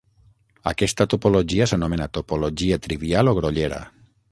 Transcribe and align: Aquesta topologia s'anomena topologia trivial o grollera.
Aquesta 0.71 1.05
topologia 1.15 1.67
s'anomena 1.73 2.09
topologia 2.19 2.81
trivial 2.87 3.33
o 3.33 3.37
grollera. 3.41 3.83